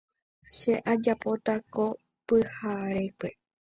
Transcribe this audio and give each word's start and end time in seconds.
Che 0.55 0.73
ajapóta 0.93 1.53
ko 1.73 1.85
pyharekue. 2.27 3.29